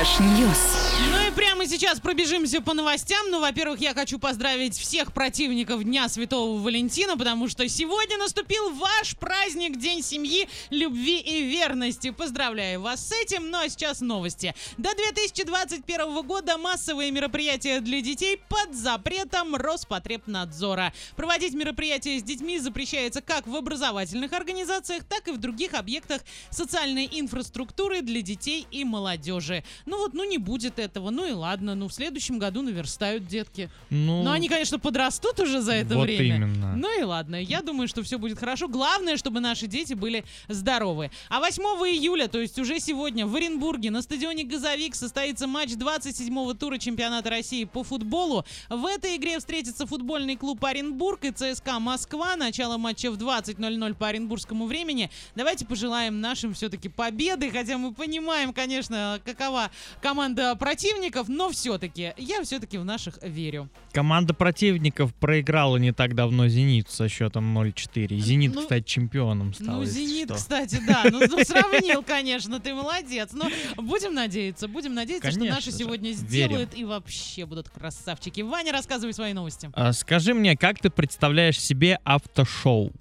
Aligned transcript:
Flash 0.00 0.18
News. 0.20 0.79
Ну 1.08 1.26
и 1.26 1.30
прямо 1.30 1.66
сейчас 1.66 1.98
пробежимся 1.98 2.60
по 2.60 2.74
новостям. 2.74 3.30
Ну, 3.30 3.40
во-первых, 3.40 3.80
я 3.80 3.94
хочу 3.94 4.18
поздравить 4.18 4.76
всех 4.76 5.12
противников 5.14 5.82
Дня 5.82 6.08
Святого 6.08 6.60
Валентина, 6.60 7.16
потому 7.16 7.48
что 7.48 7.66
сегодня 7.68 8.18
наступил 8.18 8.70
ваш 8.74 9.16
праздник, 9.16 9.78
День 9.78 10.02
семьи, 10.02 10.48
любви 10.70 11.18
и 11.18 11.44
верности. 11.44 12.10
Поздравляю 12.10 12.82
вас 12.82 13.08
с 13.08 13.12
этим. 13.12 13.50
Ну 13.50 13.58
а 13.58 13.68
сейчас 13.68 14.00
новости. 14.00 14.54
До 14.76 14.94
2021 14.94 16.22
года 16.22 16.58
массовые 16.58 17.10
мероприятия 17.10 17.80
для 17.80 18.02
детей 18.02 18.40
под 18.48 18.74
запретом 18.74 19.56
Роспотребнадзора. 19.56 20.92
Проводить 21.16 21.54
мероприятия 21.54 22.18
с 22.18 22.22
детьми 22.22 22.58
запрещается 22.58 23.22
как 23.22 23.46
в 23.46 23.56
образовательных 23.56 24.32
организациях, 24.32 25.04
так 25.04 25.28
и 25.28 25.32
в 25.32 25.38
других 25.38 25.74
объектах 25.74 26.22
социальной 26.50 27.08
инфраструктуры 27.10 28.02
для 28.02 28.20
детей 28.20 28.66
и 28.70 28.84
молодежи. 28.84 29.64
Ну 29.86 29.98
вот, 29.98 30.12
ну 30.12 30.24
не 30.24 30.38
будет 30.38 30.78
этого, 30.90 31.10
ну 31.10 31.26
и 31.26 31.32
ладно, 31.32 31.74
ну 31.74 31.88
в 31.88 31.92
следующем 31.92 32.38
году 32.38 32.62
наверстают 32.62 33.26
детки. 33.26 33.70
Ну, 33.90 34.22
Но 34.22 34.32
они, 34.32 34.48
конечно, 34.48 34.78
подрастут 34.78 35.38
уже 35.40 35.60
за 35.60 35.72
это 35.72 35.94
вот 35.94 36.04
время. 36.04 36.36
именно. 36.36 36.76
Ну 36.76 37.00
и 37.00 37.02
ладно, 37.02 37.36
я 37.36 37.62
думаю, 37.62 37.88
что 37.88 38.02
все 38.02 38.18
будет 38.18 38.38
хорошо. 38.38 38.68
Главное, 38.68 39.16
чтобы 39.16 39.40
наши 39.40 39.66
дети 39.66 39.94
были 39.94 40.24
здоровы. 40.48 41.10
А 41.28 41.40
8 41.40 41.62
июля, 41.62 42.28
то 42.28 42.40
есть 42.40 42.58
уже 42.58 42.80
сегодня, 42.80 43.26
в 43.26 43.34
Оренбурге 43.36 43.90
на 43.90 44.02
стадионе 44.02 44.44
«Газовик» 44.44 44.94
состоится 44.94 45.46
матч 45.46 45.70
27-го 45.70 46.54
тура 46.54 46.78
чемпионата 46.78 47.30
России 47.30 47.64
по 47.64 47.84
футболу. 47.84 48.44
В 48.68 48.86
этой 48.86 49.16
игре 49.16 49.38
встретится 49.38 49.86
футбольный 49.86 50.36
клуб 50.36 50.64
«Оренбург» 50.64 51.24
и 51.24 51.30
ЦСКА 51.30 51.78
«Москва». 51.78 52.36
Начало 52.36 52.76
матча 52.78 53.10
в 53.10 53.16
20.00 53.16 53.94
по 53.94 54.08
оренбургскому 54.08 54.66
времени. 54.66 55.10
Давайте 55.34 55.64
пожелаем 55.66 56.20
нашим 56.20 56.54
все-таки 56.54 56.88
победы, 56.88 57.50
хотя 57.50 57.78
мы 57.78 57.92
понимаем, 57.92 58.52
конечно, 58.52 59.20
какова 59.24 59.70
команда 60.00 60.56
противников, 60.80 61.28
но 61.28 61.50
все-таки, 61.50 62.12
я 62.16 62.42
все-таки 62.42 62.78
в 62.78 62.84
наших 62.84 63.18
верю. 63.22 63.68
команда 63.92 64.32
противников 64.34 65.14
проиграла 65.14 65.76
не 65.76 65.92
так 65.92 66.14
давно 66.14 66.48
«Зенит» 66.48 66.90
со 66.90 67.08
счетом 67.08 67.56
0-4. 67.58 68.16
«Зенит», 68.18 68.54
Ну, 68.54 68.62
кстати, 68.62 68.84
чемпионом 68.86 69.52
стал. 69.52 69.76
Ну, 69.80 69.84
«Зенит», 69.84 70.26
что. 70.28 70.34
кстати, 70.36 70.80
да, 70.86 71.04
ну, 71.10 71.20
ну, 71.28 71.44
сравнил, 71.44 72.02
конечно, 72.02 72.60
ты 72.60 72.72
молодец. 72.74 73.30
Но 73.32 73.48
будем 73.76 74.14
надеяться, 74.14 74.68
будем 74.68 74.94
надеяться, 74.94 75.30
что 75.30 75.40
Конечно 75.40 75.54
наши 75.56 75.70
же. 75.70 75.76
сегодня 75.76 76.10
Верим. 76.12 76.26
сделают 76.28 76.74
и 76.74 76.84
вообще 76.84 77.44
будут 77.46 77.68
красавчики. 77.68 78.40
Ваня, 78.40 78.72
рассказывай 78.72 79.12
свои 79.12 79.32
новости. 79.32 79.70
А, 79.74 79.92
Скажи 79.92 80.32
мне, 80.34 80.56
как 80.56 80.78
ты 80.78 80.88
представляешь 80.90 81.60
себе 81.60 81.98
автошоу? 82.04 82.92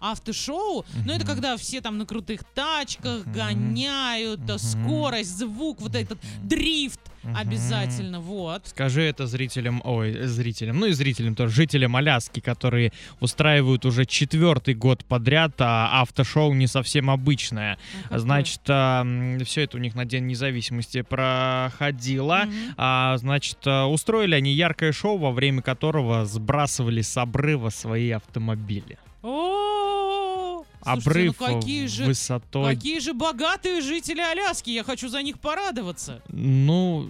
Автошоу, 0.00 0.84
ну 1.04 1.12
это 1.12 1.24
Мгм. 1.24 1.34
когда 1.34 1.56
все 1.56 1.80
там 1.80 1.98
на 1.98 2.06
крутых 2.06 2.42
тачках 2.54 3.24
Мгм. 3.26 3.32
гоняют, 3.32 4.40
а, 4.48 4.52
Мгм. 4.54 4.58
скорость, 4.58 5.38
звук, 5.38 5.80
вот 5.80 5.94
этот 5.94 6.18
дрифт 6.42 7.00
Мгм. 7.22 7.36
обязательно, 7.36 8.20
вот. 8.20 8.62
Скажи 8.68 9.02
это 9.02 9.26
зрителям, 9.26 9.82
ой, 9.84 10.12
э, 10.12 10.26
зрителям, 10.26 10.78
ну 10.78 10.86
и 10.86 10.92
зрителям 10.92 11.34
тоже, 11.34 11.52
жителям 11.52 11.96
Аляски, 11.96 12.40
которые 12.40 12.92
устраивают 13.20 13.84
уже 13.84 14.06
четвертый 14.06 14.74
год 14.74 15.04
подряд, 15.04 15.52
а 15.58 16.00
автошоу 16.00 16.54
не 16.54 16.66
совсем 16.68 17.10
обычное. 17.10 17.76
Какое? 18.04 18.18
Значит, 18.18 18.60
все 18.62 19.62
это 19.62 19.76
у 19.76 19.80
них 19.80 19.94
на 19.94 20.04
День 20.04 20.26
независимости 20.26 21.02
проходило. 21.02 22.44
Мгм. 22.46 22.74
А, 22.76 23.16
значит, 23.18 23.58
а, 23.66 23.86
устроили 23.86 24.34
они 24.34 24.52
яркое 24.52 24.92
шоу, 24.92 25.18
во 25.18 25.32
время 25.32 25.60
которого 25.60 26.24
сбрасывали 26.24 27.02
с 27.02 27.16
обрыва 27.16 27.70
свои 27.70 28.10
автомобили. 28.10 28.98
О, 29.22 29.67
слушайте, 30.82 31.08
Обрыв 31.10 31.36
ну 31.40 31.46
какие 31.60 31.86
же, 31.86 32.04
высотой. 32.04 32.74
какие 32.74 32.98
же 33.00 33.12
богатые 33.14 33.80
жители 33.80 34.20
Аляски, 34.20 34.70
я 34.70 34.84
хочу 34.84 35.08
за 35.08 35.22
них 35.22 35.38
порадоваться. 35.38 36.22
Ну, 36.28 37.08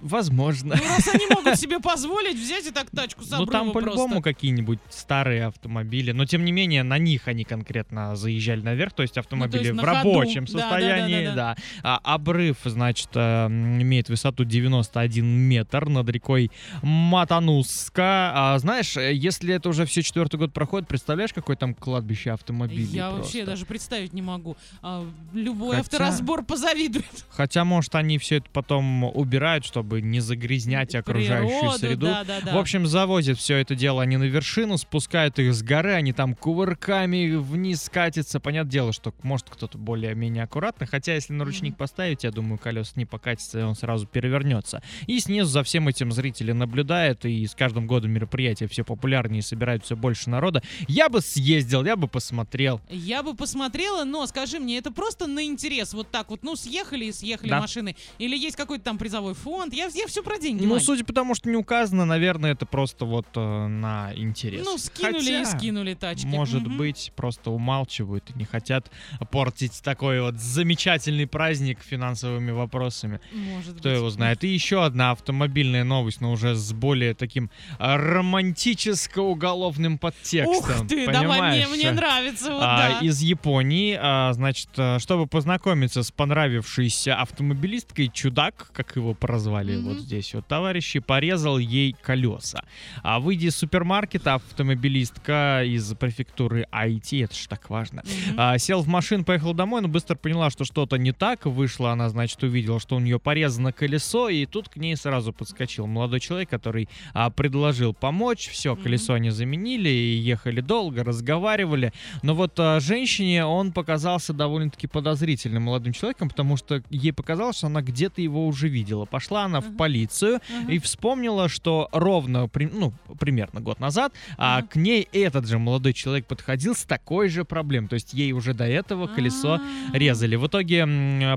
возможно. 0.00 0.76
Ну, 0.76 0.82
раз 0.88 1.08
они 1.14 1.26
могут 1.30 1.56
себе 1.60 1.80
позволить 1.80 2.36
взять 2.36 2.66
и 2.66 2.70
так 2.70 2.90
тачку 2.90 3.24
с 3.24 3.30
Ну, 3.30 3.46
там 3.46 3.72
по-любому 3.72 4.22
какие-нибудь 4.22 4.78
старые 4.90 5.46
автомобили. 5.46 6.12
Но, 6.12 6.24
тем 6.24 6.44
не 6.44 6.52
менее, 6.52 6.82
на 6.82 6.98
них 6.98 7.28
они 7.28 7.44
конкретно 7.44 8.16
заезжали 8.16 8.60
наверх. 8.60 8.92
То 8.92 9.02
есть 9.02 9.18
автомобили 9.18 9.70
Ну, 9.70 9.76
на 9.76 9.82
в 9.82 9.86
ходу. 9.86 9.98
рабочем 9.98 10.44
Да, 10.46 10.52
да, 10.52 10.58
да, 10.58 10.60
состоянии. 10.62 11.26
да, 11.26 11.34
Да, 11.34 11.56
А 11.82 12.00
обрыв, 12.14 12.56
значит, 12.64 13.10
э, 13.14 13.18
м, 13.46 13.80
имеет 13.82 14.08
высоту 14.08 14.44
91 14.44 15.24
метр 15.26 15.88
над 15.88 16.08
рекой 16.08 16.50
Матануска. 16.82 18.32
А, 18.34 18.58
знаешь, 18.58 18.96
э, 18.96 19.12
если 19.14 19.54
это 19.54 19.68
уже 19.68 19.84
все 19.86 20.02
четвертый 20.02 20.36
год 20.36 20.52
проходит, 20.52 20.88
представляешь, 20.88 21.32
какое 21.32 21.56
там 21.56 21.74
кладбище 21.74 22.30
автомобилей? 22.30 22.87
Я 22.92 23.10
просто? 23.10 23.22
вообще 23.22 23.44
даже 23.44 23.66
представить 23.66 24.12
не 24.12 24.22
могу. 24.22 24.56
А, 24.82 25.06
любой 25.32 25.70
Хотя- 25.76 25.80
авторазбор 25.80 26.44
позавидует. 26.44 27.04
Хотя, 27.30 27.64
может, 27.64 27.94
они 27.94 28.18
все 28.18 28.36
это 28.36 28.46
потом 28.52 29.04
убирают, 29.04 29.64
чтобы 29.64 30.00
не 30.02 30.20
загрязнять 30.20 30.94
окружающую 30.94 31.58
Природу, 31.60 31.78
среду. 31.78 32.06
Да, 32.06 32.24
да, 32.24 32.40
да. 32.44 32.54
В 32.54 32.58
общем, 32.58 32.86
завозят 32.86 33.38
все 33.38 33.56
это 33.56 33.74
дело 33.74 34.02
они 34.02 34.16
на 34.16 34.24
вершину, 34.24 34.76
спускают 34.78 35.38
их 35.38 35.54
с 35.54 35.62
горы, 35.62 35.92
они 35.92 36.12
там 36.12 36.34
кувырками 36.34 37.34
вниз 37.36 37.88
катятся. 37.92 38.40
Понятное 38.40 38.70
дело, 38.72 38.92
что 38.92 39.14
может 39.22 39.48
кто-то 39.48 39.78
более-менее 39.78 40.44
аккуратно, 40.44 40.86
хотя 40.86 41.14
если 41.14 41.32
на 41.32 41.44
ручник 41.44 41.76
поставить, 41.76 42.24
я 42.24 42.30
думаю, 42.30 42.58
колеса 42.58 42.92
не 42.96 43.06
покатится, 43.06 43.60
и 43.60 43.62
он 43.62 43.74
сразу 43.74 44.06
перевернется. 44.06 44.82
И 45.06 45.18
снизу 45.20 45.48
за 45.48 45.62
всем 45.62 45.88
этим 45.88 46.12
зрители 46.12 46.52
наблюдают, 46.52 47.24
и 47.24 47.46
с 47.46 47.54
каждым 47.54 47.86
годом 47.86 48.10
мероприятия 48.10 48.66
все 48.66 48.84
популярнее, 48.84 49.42
собирают 49.42 49.84
все 49.84 49.96
больше 49.96 50.28
народа. 50.30 50.62
Я 50.86 51.08
бы 51.08 51.20
съездил, 51.20 51.84
я 51.84 51.96
бы 51.96 52.08
посмотрел. 52.08 52.67
Я 52.90 53.22
бы 53.22 53.34
посмотрела, 53.34 54.04
но 54.04 54.26
скажи 54.26 54.58
мне, 54.58 54.78
это 54.78 54.90
просто 54.90 55.26
на 55.26 55.44
интерес, 55.44 55.94
вот 55.94 56.10
так 56.10 56.30
вот, 56.30 56.42
ну, 56.42 56.56
съехали 56.56 57.06
и 57.06 57.12
съехали 57.12 57.50
Да. 57.50 57.60
машины, 57.60 57.96
или 58.18 58.36
есть 58.36 58.56
какой-то 58.56 58.84
там 58.84 58.98
призовой 58.98 59.34
фонд, 59.34 59.72
я, 59.74 59.88
я 59.94 60.06
все 60.06 60.22
про 60.22 60.38
деньги, 60.38 60.64
Ну, 60.64 60.74
Вань. 60.74 60.82
судя 60.82 61.04
по 61.04 61.12
тому, 61.12 61.34
что 61.34 61.48
не 61.48 61.56
указано, 61.56 62.04
наверное, 62.04 62.52
это 62.52 62.66
просто 62.66 63.04
вот 63.04 63.26
э, 63.34 63.66
на 63.66 64.12
интерес. 64.14 64.64
Ну, 64.64 64.78
скинули 64.78 65.30
и 65.30 65.44
Хотя, 65.44 65.58
скинули 65.58 65.94
тачки. 65.94 66.26
Может 66.26 66.62
Мгм. 66.62 66.76
быть, 66.78 67.12
просто 67.16 67.50
умалчивают 67.50 68.24
и 68.34 68.38
не 68.38 68.44
хотят 68.44 68.90
портить 69.30 69.80
такой 69.82 70.20
вот 70.20 70.34
замечательный 70.36 71.26
праздник 71.26 71.80
финансовыми 71.82 72.50
вопросами. 72.50 73.20
Может 73.32 73.78
Кто 73.78 73.88
быть. 73.88 73.98
его 73.98 74.10
знает. 74.10 74.44
И 74.44 74.48
еще 74.48 74.84
одна 74.84 75.12
автомобильная 75.12 75.84
новость, 75.84 76.20
но 76.20 76.32
уже 76.32 76.54
с 76.54 76.72
более 76.72 77.14
таким 77.14 77.50
а, 77.78 77.96
романтическо-уголовным 77.96 79.98
подтекстом. 79.98 80.82
Ух 80.82 80.88
ты, 80.88 81.06
давай, 81.06 81.56
мне, 81.58 81.66
мне 81.68 81.92
нравится, 81.92 82.52
вот 82.58 82.64
А, 82.66 83.00
да. 83.00 83.06
Из 83.06 83.20
Японии, 83.22 83.96
а, 84.00 84.32
значит, 84.32 84.68
а, 84.76 84.98
чтобы 84.98 85.26
познакомиться 85.26 86.02
с 86.02 86.10
понравившейся 86.10 87.16
автомобилисткой, 87.16 88.10
чудак, 88.12 88.70
как 88.72 88.96
его 88.96 89.14
прозвали 89.14 89.76
Мгм. 89.76 89.84
вот 89.88 89.98
здесь 90.00 90.34
вот, 90.34 90.46
товарищи, 90.46 90.98
порезал 90.98 91.58
ей 91.58 91.94
колеса. 92.02 92.62
А 93.02 93.20
выйдя 93.20 93.48
из 93.48 93.56
супермаркета, 93.56 94.34
автомобилистка 94.34 95.62
из 95.64 95.92
префектуры 95.94 96.66
IT, 96.72 97.24
это 97.24 97.34
ж 97.34 97.46
так 97.48 97.68
важно, 97.70 98.02
а, 98.36 98.58
сел 98.58 98.82
в 98.82 98.88
машину, 98.88 99.24
поехал 99.24 99.54
домой, 99.54 99.80
но 99.82 99.88
быстро 99.88 100.16
поняла, 100.16 100.50
что 100.50 100.64
что-то 100.64 100.96
не 100.98 101.12
так. 101.12 101.46
Вышла 101.46 101.92
она, 101.92 102.08
значит, 102.08 102.42
увидела, 102.42 102.80
что 102.80 102.96
у 102.96 103.00
нее 103.00 103.18
порезано 103.18 103.72
колесо, 103.72 104.28
и 104.28 104.46
тут 104.46 104.68
к 104.68 104.76
ней 104.76 104.96
сразу 104.96 105.32
подскочил 105.32 105.86
молодой 105.86 106.20
человек, 106.20 106.48
который 106.50 106.88
предложил 107.36 107.94
помочь. 107.94 108.48
Все, 108.48 108.76
колесо 108.76 109.14
они 109.14 109.30
заменили, 109.30 109.88
и 109.88 110.16
ехали 110.18 110.60
долго, 110.60 111.04
разговаривали. 111.04 111.92
Но 112.22 112.34
вот 112.34 112.47
а, 112.58 112.80
женщине 112.80 113.44
он 113.44 113.72
показался 113.72 114.32
довольно-таки 114.32 114.86
подозрительным 114.86 115.64
молодым 115.64 115.92
человеком, 115.92 116.28
потому 116.28 116.56
что 116.56 116.82
ей 116.90 117.12
показалось, 117.12 117.56
что 117.58 117.66
она 117.66 117.82
где-то 117.82 118.20
его 118.20 118.46
уже 118.46 118.68
видела. 118.68 119.04
Пошла 119.04 119.44
она 119.44 119.60
в 119.60 119.66
Ага. 119.68 119.76
полицию 119.76 120.40
Ага. 120.62 120.72
и 120.72 120.78
вспомнила, 120.78 121.48
что 121.48 121.88
ровно, 121.92 122.48
ну, 122.72 122.92
примерно 123.18 123.60
год 123.60 123.80
назад, 123.80 124.12
а, 124.36 124.58
Ага. 124.58 124.68
к 124.68 124.76
ней 124.76 125.08
этот 125.12 125.46
же 125.46 125.58
молодой 125.58 125.92
человек 125.92 126.26
подходил 126.26 126.74
с 126.74 126.84
такой 126.84 127.28
же 127.28 127.44
проблемой. 127.44 127.88
То 127.88 127.94
есть 127.94 128.14
ей 128.14 128.32
уже 128.32 128.54
до 128.54 128.64
этого 128.64 129.06
колесо 129.06 129.60
А. 129.60 129.96
резали. 129.96 130.36
В 130.36 130.46
итоге 130.46 130.86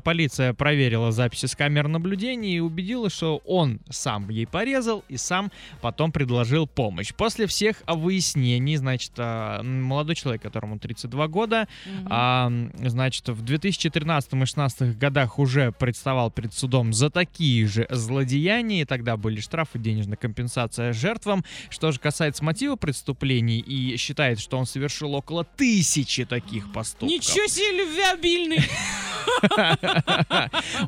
полиция 0.04 0.54
проверила 0.54 1.12
записи 1.12 1.46
с 1.46 1.56
камер 1.56 1.88
наблюдения 1.88 2.58
и 2.58 2.60
убедилась, 2.60 3.14
что 3.14 3.42
он 3.46 3.80
сам 3.90 4.30
ей 4.30 4.46
порезал 4.48 5.04
и 5.10 5.18
сам 5.18 5.52
потом 5.82 6.12
предложил 6.12 6.68
помощь. 6.68 7.14
После 7.14 7.48
всех 7.48 7.78
выяснений, 7.88 8.76
значит, 8.76 9.14
а, 9.18 9.62
молодой 9.64 10.16
человек, 10.16 10.42
которому 10.42 10.78
32 11.02 11.28
года, 11.28 11.68
Мгм. 11.86 12.08
а, 12.10 12.52
значит, 12.84 13.28
в 13.30 13.42
2013 13.44 14.34
и 14.34 14.36
2016 14.36 14.98
годах 14.98 15.40
уже 15.40 15.72
представал 15.72 16.32
перед 16.32 16.54
судом 16.54 16.94
за 16.94 17.10
такие 17.10 17.68
же 17.68 17.88
злодеяния, 17.90 18.82
и 18.82 18.86
тогда 18.86 19.18
были 19.18 19.40
штрафы, 19.40 19.80
денежная 19.80 20.18
компенсация 20.18 20.94
жертвам. 20.94 21.44
Что 21.70 21.92
же 21.92 22.00
касается 22.00 22.44
мотива 22.44 22.76
преступлений, 22.76 23.60
и 23.60 23.98
считает, 23.98 24.40
что 24.40 24.58
он 24.58 24.66
совершил 24.66 25.14
около 25.14 25.44
тысячи 25.44 26.26
таких 26.26 26.72
поступков. 26.72 27.10
Ничего 27.10 27.48
себе 27.48 27.84
любвеобильный. 27.84 28.60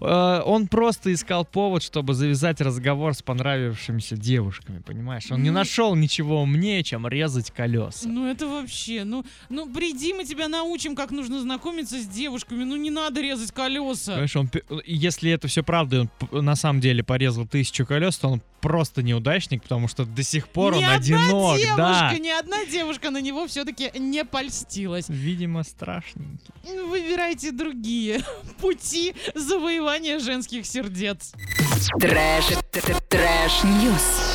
Э, 0.02 0.42
Он 0.46 0.68
просто 0.68 1.14
искал 1.14 1.46
повод, 1.46 1.82
чтобы 1.84 2.14
завязать 2.14 2.62
разговор 2.62 3.14
с 3.14 3.22
понравившимися 3.22 4.18
девушками, 4.18 4.80
понимаешь? 4.80 5.32
Он 5.32 5.42
не 5.42 5.50
Ну, 5.50 5.56
нашел 5.56 5.96
ничего 5.96 6.42
умнее, 6.42 6.84
чем 6.84 7.08
резать 7.08 7.52
колеса. 7.52 8.08
Ну 8.08 8.28
это 8.30 8.48
вообще, 8.48 9.04
ну, 9.04 9.26
ну 9.50 9.72
предел 9.72 9.94
Иди, 9.94 10.12
мы 10.12 10.26
тебя 10.26 10.48
научим, 10.48 10.96
как 10.96 11.12
нужно 11.12 11.40
знакомиться 11.40 12.02
с 12.02 12.08
девушками. 12.08 12.64
Ну 12.64 12.76
не 12.76 12.90
надо 12.90 13.22
резать 13.22 13.52
колеса. 13.52 14.14
Понимаешь, 14.14 14.36
он, 14.36 14.48
пе- 14.48 14.64
если 14.86 15.32
это 15.32 15.48
все 15.48 15.64
правда, 15.64 16.10
он 16.32 16.46
на 16.46 16.56
самом 16.56 16.82
деле 16.82 17.04
порезал 17.04 17.46
тысячу 17.46 17.86
колес, 17.86 18.18
то 18.18 18.28
он 18.30 18.42
просто 18.60 19.04
неудачник, 19.04 19.62
потому 19.62 19.88
что 19.88 20.06
до 20.06 20.24
сих 20.24 20.48
пор 20.48 20.74
ни 20.74 20.78
он 20.78 20.84
одна 20.86 20.96
одинок, 20.96 21.58
девушка, 21.60 21.76
да. 21.78 22.18
ни 22.18 22.30
одна 22.30 22.66
девушка 22.66 23.12
на 23.12 23.22
него 23.22 23.46
все-таки 23.46 23.92
не 24.00 24.24
польстилась. 24.26 25.06
Видимо, 25.10 25.64
страшненький. 25.64 26.54
Выбирайте 26.90 27.52
другие 27.52 28.23
пути 28.62 29.16
завоевания 29.36 30.20
женских 30.20 30.66
сердец. 30.66 31.34
Trash, 32.00 32.46
trash, 33.10 33.64
news. 33.64 34.34